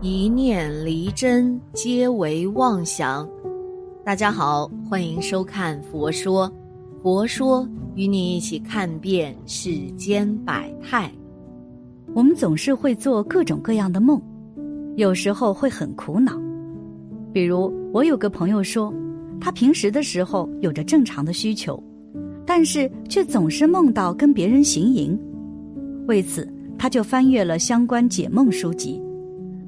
[0.00, 3.28] 一念离真，皆为妄想。
[4.04, 6.48] 大家好，欢迎收看《佛说》，
[7.02, 11.10] 佛说与你一起看遍世间百态。
[12.14, 14.22] 我们总是会做各种各样的梦，
[14.94, 16.40] 有时候会很苦恼。
[17.32, 18.94] 比如，我有个朋友说，
[19.40, 21.82] 他平时的时候有着正常的需求，
[22.46, 25.18] 但是却总是梦到跟别人行淫。
[26.06, 29.02] 为此，他就翻阅了相关解梦书籍。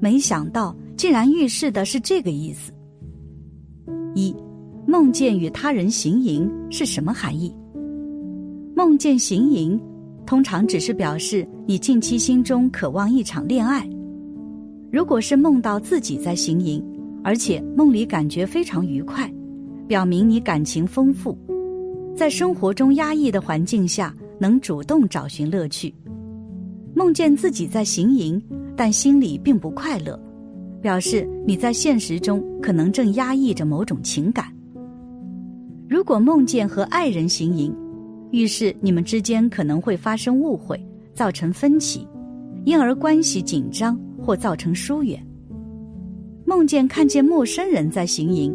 [0.01, 2.73] 没想到，竟然预示的是这个意思。
[4.15, 4.35] 一，
[4.87, 7.55] 梦见与他人行淫是什么含义？
[8.75, 9.79] 梦见行淫，
[10.27, 13.89] 通常只是表示你近期心中渴望一场恋爱。
[14.91, 16.83] 如果是梦到自己在行淫，
[17.23, 19.31] 而且梦里感觉非常愉快，
[19.87, 21.37] 表明你感情丰富，
[22.17, 25.95] 在生活中压抑的环境下能主动找寻乐趣。
[26.95, 28.43] 梦见自己在行淫。
[28.81, 30.19] 但心里并不快乐，
[30.81, 34.47] 表示你在现实中可能正压抑着某种情感。
[35.87, 37.71] 如果梦见和爱人行淫，
[38.31, 42.09] 预示你们之间可能会发生误会，造成分歧，
[42.65, 45.23] 因而关系紧张或造成疏远。
[46.47, 48.51] 梦见看见陌生人在行淫，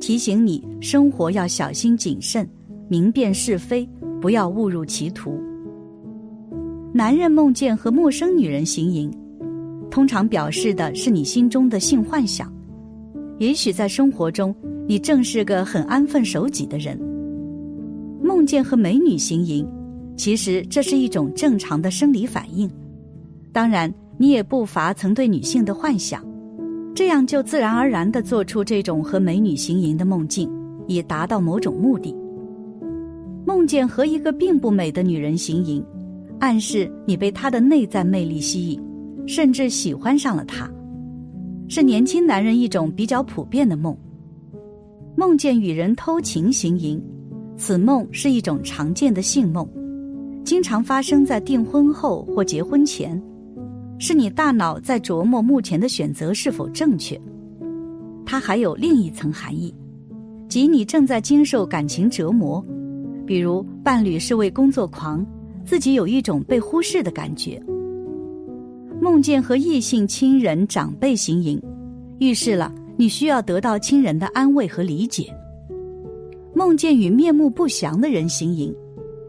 [0.00, 2.44] 提醒你生活要小心谨慎，
[2.88, 3.88] 明辨是非，
[4.20, 5.40] 不要误入歧途。
[6.92, 9.08] 男人梦见和陌生女人行淫。
[9.90, 12.52] 通常表示的是你心中的性幻想，
[13.38, 14.54] 也许在生活中
[14.86, 16.98] 你正是个很安分守己的人。
[18.22, 19.66] 梦见和美女行淫，
[20.16, 22.70] 其实这是一种正常的生理反应。
[23.52, 26.24] 当然，你也不乏曾对女性的幻想，
[26.94, 30.48] 这样就自然而然的做出这种和美女行淫的梦境，
[30.86, 32.14] 以达到某种目的。
[33.44, 35.82] 梦见和一个并不美的女人行淫，
[36.38, 38.80] 暗示你被她的内在魅力吸引。
[39.26, 40.70] 甚至喜欢上了他，
[41.68, 43.96] 是年轻男人一种比较普遍的梦。
[45.16, 47.02] 梦见与人偷情行淫，
[47.56, 49.68] 此梦是一种常见的性梦，
[50.44, 53.20] 经常发生在订婚后或结婚前，
[53.98, 57.20] 是你大脑在琢磨目前的选择是否正确。
[58.24, 59.74] 它还有另一层含义，
[60.48, 62.64] 即你正在经受感情折磨，
[63.26, 65.26] 比如伴侣是位工作狂，
[65.64, 67.60] 自己有一种被忽视的感觉。
[69.00, 71.60] 梦见和异性亲人、长辈行淫，
[72.18, 75.24] 预示了你需要得到亲人的安慰和理解；
[76.54, 78.74] 梦见与面目不详的人行淫，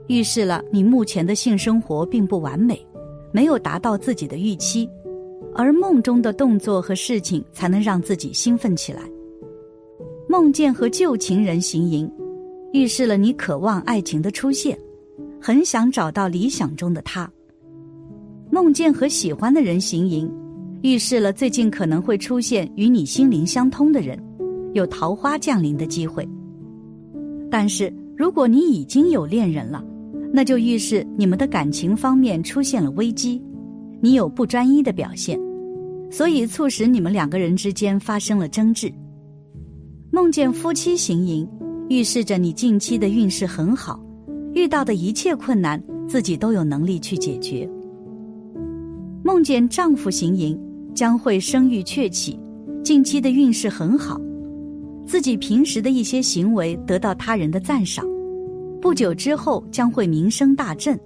[0.08, 2.86] 预示了你目前的性生活并不完美，
[3.32, 4.90] 没有达到自己的预期，
[5.56, 9.02] 而梦中的动作和事情才能让自己兴奋起来。
[10.28, 12.12] 梦见和旧情人行淫，
[12.74, 14.78] 预示了你渴望爱情的出现，
[15.40, 17.32] 很想找到理想中的他。
[18.52, 20.30] 梦见和喜欢的人行淫，
[20.82, 24.22] 预示了最近可能会出现与你心灵相通的人，
[24.74, 26.28] 有桃花降临的机会。
[27.50, 29.82] 但是如果你已经有恋人了，
[30.34, 33.42] 那就预示你们的感情方面出现了危机，
[34.02, 35.40] 你有不专一的表现，
[36.12, 38.92] 所以促使你们两个人之间发生了争执。
[40.12, 41.48] 梦见夫妻行淫，
[41.88, 43.98] 预示着你近期的运势很好，
[44.54, 47.66] 遇到的一切困难自己都有能力去解决。
[49.34, 50.60] 梦见丈夫行淫，
[50.94, 52.38] 将会生育鹊起，
[52.84, 54.20] 近期的运势很好，
[55.08, 58.06] 自己平时的一些行为得到他人的赞赏，
[58.82, 61.00] 不久之后将会名声大振。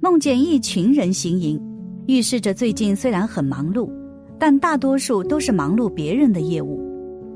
[0.00, 1.60] 梦见一群人行淫，
[2.06, 3.90] 预示着最近虽然很忙碌，
[4.38, 6.80] 但大多数都是忙碌别人的业务，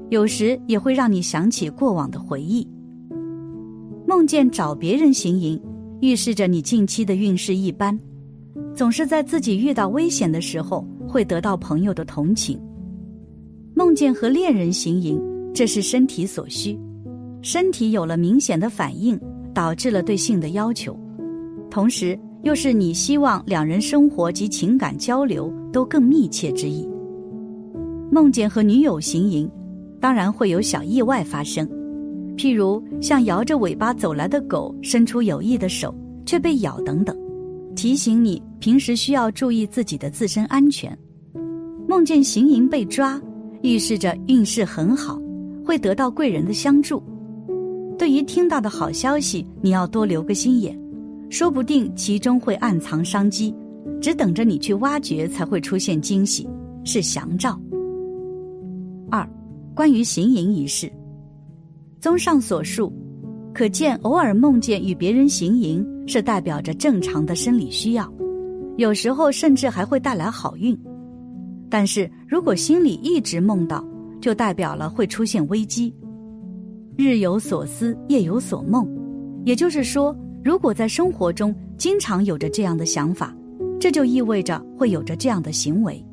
[0.09, 2.67] 有时也会让你想起过往的回忆。
[4.07, 5.61] 梦见找别人行淫，
[6.01, 7.97] 预示着你近期的运势一般。
[8.75, 12.61] 总是在自己遇到危险的时候，会得到朋友的同情。
[13.75, 15.21] 梦见和恋人行淫，
[15.55, 16.79] 这是身体所需，
[17.43, 19.19] 身体有了明显的反应，
[19.55, 20.99] 导致了对性的要求，
[21.71, 26.89] 同时又是你希望两人生活及情感交流都更密切之意。
[28.11, 29.49] 梦见和女友行淫，
[30.01, 31.69] 当然会有小意外发生，
[32.37, 35.95] 譬如像摇着尾巴走来的狗伸出有意的手
[36.27, 37.17] 却被咬等等。
[37.81, 40.95] 提醒你平时需要注意自己的自身安全。
[41.89, 43.19] 梦见行淫被抓，
[43.63, 45.19] 预示着运势很好，
[45.65, 47.03] 会得到贵人的相助。
[47.99, 50.79] 对于听到的好消息，你要多留个心眼，
[51.31, 53.55] 说不定其中会暗藏商机，
[53.99, 56.47] 只等着你去挖掘才会出现惊喜，
[56.85, 57.59] 是祥兆。
[59.11, 59.27] 二，
[59.75, 60.93] 关于行淫一事，
[61.99, 62.93] 综上所述。
[63.53, 68.11] 可见，偶尔梦见与别人行淫，是代表着正常的生理需要，
[68.77, 70.79] 有时候甚至还会带来好运。
[71.69, 73.85] 但是如果心里一直梦到，
[74.21, 75.95] 就代表了会出现危机。
[76.97, 78.89] 日有所思，夜有所梦，
[79.45, 83.35] 也就是说，如果在生活中经常有着这样的想法，
[83.81, 86.05] 这就意味着会有着这样的行为。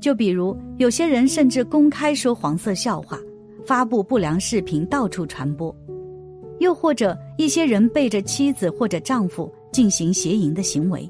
[0.00, 3.18] 就比如有些人甚至公开说黄色笑话，
[3.64, 5.74] 发布不良视频到处传播，
[6.58, 11.08] 又或者一些人背着妻子或者丈夫进行邪淫的行为。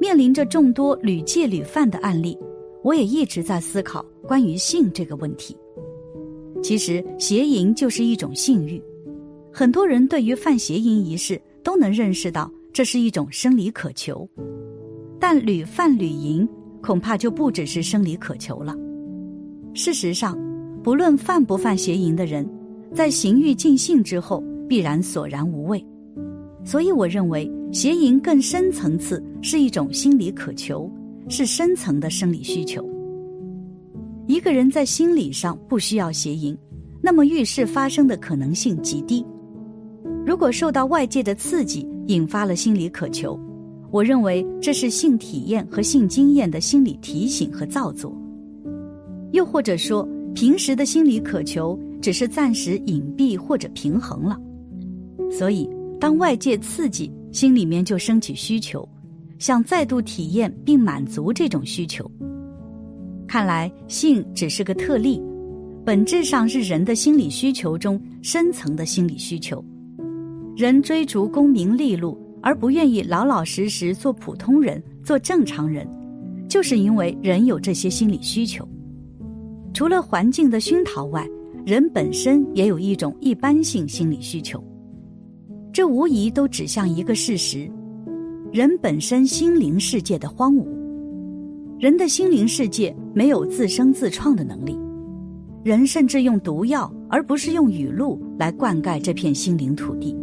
[0.00, 2.38] 面临着众多屡戒屡犯的案例，
[2.82, 5.56] 我也一直在思考关于性这个问题。
[6.62, 8.82] 其实，邪淫就是一种性欲，
[9.52, 14.28] 很多人对于犯邪淫一事都能认识到这是一种生理渴求，
[15.18, 16.48] 但屡犯屡淫，
[16.82, 18.74] 恐怕就不只是生理渴求了。
[19.74, 20.38] 事实上，
[20.82, 22.48] 不论犯不犯邪淫的人，
[22.94, 25.84] 在行欲尽兴之后，必然索然无味。
[26.64, 30.90] 所以，我认为邪淫更深层次是一种心理渴求，
[31.28, 32.84] 是深层的生理需求。
[34.26, 36.56] 一个人在心理上不需要邪淫，
[37.00, 39.24] 那么遇事发生的可能性极低。
[40.24, 43.38] 如果受到外界的刺激引发了心理渴求，
[43.92, 48.12] 我认为这是性体验和性经验的心理提醒和造作。
[49.30, 54.40] 又或者说，平时的心理渴求只是暂时隐蔽或者平衡了，
[55.28, 55.68] 所以。
[55.98, 58.88] 当外界刺激，心里面就升起需求，
[59.40, 62.08] 想再度体验并满足这种需求。
[63.26, 65.20] 看来性只是个特例，
[65.84, 69.64] 本质上是人的心理需求中深层的心理需求。
[70.56, 75.84] 人追逐功名利禄，而不愿意老老实实做普通人、做正常人，
[76.48, 78.64] 就是因为人有这些心理需求。
[79.74, 81.26] 除了环境的熏陶外，
[81.66, 84.62] 人本身也有一种一般性心理需求。
[85.72, 87.68] 这无疑都指向一个事实：
[88.52, 90.64] 人本身心灵世界的荒芜。
[91.80, 94.78] 人的心灵世界没有自生自创的能力，
[95.64, 100.16] 人甚至用毒药而不是用雨露来灌溉这片心灵土地，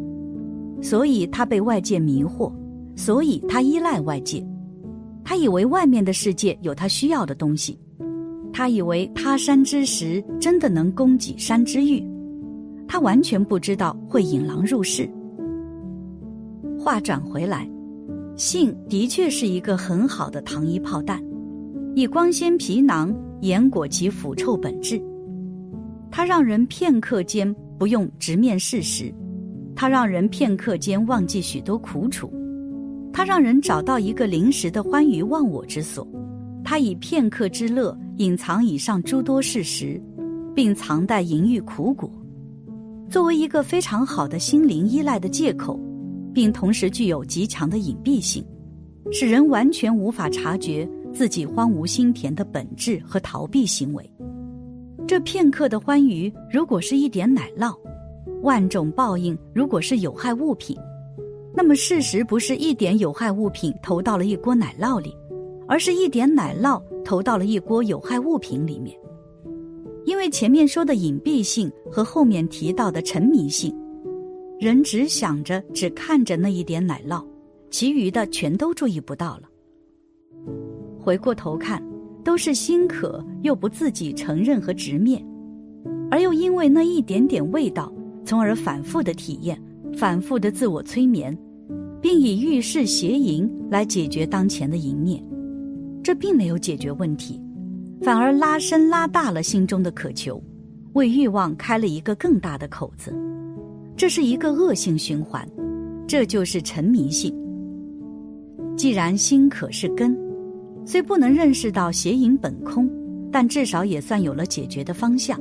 [0.82, 2.50] 所以他被外界迷惑，
[2.96, 4.42] 所以他依赖外界，
[5.26, 7.78] 他以为外面的世界有他需要的东西，
[8.54, 12.08] 他以为他山之石真的能供给山之玉，
[12.88, 15.10] 他完全不知道会引狼入室。
[16.80, 17.68] 话转回来，
[18.38, 21.20] 性的确是一个很好的糖衣炮弹，
[21.96, 25.02] 以光鲜皮囊掩裹其腐臭本质。
[26.12, 29.12] 它让人片刻间不用直面事实，
[29.76, 32.32] 它让人片刻间忘记许多苦楚，
[33.12, 36.08] 它让人找到一个临时的欢愉忘我之所。
[36.64, 40.02] 它以片刻之乐隐藏以上诸多事实，
[40.56, 42.10] 并藏带淫欲苦果，
[43.10, 45.80] 作为一个非常好的心灵依赖的借口。
[46.34, 48.44] 并同时具有极强的隐蔽性，
[49.12, 54.12] 使人完全无法察觉自己荒芜心田的本质和逃避行为。
[55.08, 57.78] 这片刻的欢愉，如果是一点奶酪，
[58.42, 60.76] 万种报应如果是有害物品，
[61.54, 65.16] 那么事实不是一点有害物品投到了一锅奶酪里，
[65.68, 68.98] 而是一点奶酪投到了一锅有害物品里面。
[70.06, 73.74] 因为前面说的隐蔽性和后面提到的沉迷性。
[74.60, 77.26] 人只想着、只看着那一点奶酪，
[77.70, 79.44] 其余的全都注意不到了。
[81.00, 81.84] 回过头看，
[82.24, 85.26] 都是心渴又不自己承认和直面，
[86.10, 87.92] 而又因为那一点点味道，
[88.24, 89.62] 从而反复的体验、
[89.98, 91.38] 反复的自我催眠，
[92.00, 95.22] 并以欲事邪淫来解决当前的淫念。
[96.04, 97.42] 这并没有解决问题，
[98.02, 100.44] 反而拉伸拉大了心中的渴求，
[100.94, 103.16] 为欲望开了一个更大的口子。
[103.96, 105.48] 这是一个恶性循环，
[106.06, 107.34] 这就是沉迷性。
[108.76, 110.18] 既然心可是根，
[110.86, 112.90] 虽不能认识到邪淫本空，
[113.32, 115.40] 但至少也算有了解决的方向。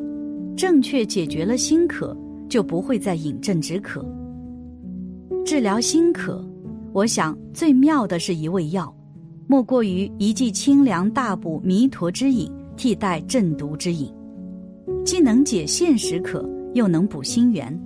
[0.57, 2.17] 正确解决了心渴，
[2.49, 4.07] 就不会再饮鸩止渴。
[5.45, 6.45] 治疗心渴，
[6.93, 8.95] 我想最妙的是一味药，
[9.47, 14.13] 莫过于一剂清凉大补弥陀之饮，替代鸩毒之饮，
[15.05, 17.79] 既能解现实渴，又能补心源。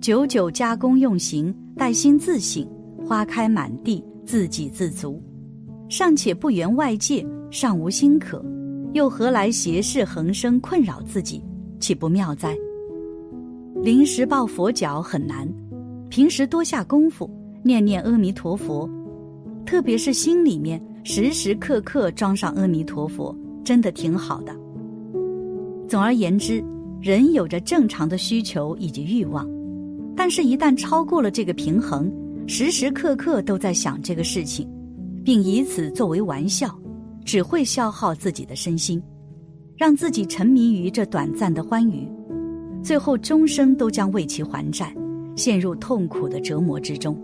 [0.00, 2.66] 久久加工用行，待心自省，
[3.04, 5.20] 花开满地，自给自足，
[5.88, 8.44] 尚且不缘外界，尚无心渴，
[8.92, 11.42] 又何来邪事横生困扰自己？
[11.80, 12.56] 岂不妙哉？
[13.82, 15.48] 临时抱佛脚很难，
[16.08, 17.28] 平时多下功夫，
[17.64, 18.88] 念念阿弥陀佛，
[19.66, 23.34] 特别是心里面时时刻刻装上阿弥陀佛，
[23.64, 24.54] 真的挺好的。
[25.88, 26.62] 总而言之，
[27.00, 29.48] 人有着正常的需求以及欲望。
[30.14, 32.12] 但是，一旦超过了这个平衡，
[32.46, 34.68] 时时刻刻都在想这个事情，
[35.24, 36.78] 并以此作为玩笑，
[37.24, 39.02] 只会消耗自己的身心，
[39.78, 42.06] 让自己沉迷于这短暂的欢愉，
[42.82, 44.94] 最后终生都将为其还债，
[45.36, 47.18] 陷入痛苦的折磨之中。